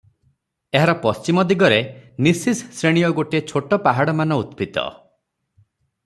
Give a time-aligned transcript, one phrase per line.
[0.77, 1.77] ଏହାର ପଶ୍ଚିମଦିଗରେ
[2.27, 4.87] ନିସିସ୍ ଶ୍ରେଣୀୟ ଛୋଟ ଛୋଟ ପାହାଡମାନ ଉତ୍ପିତ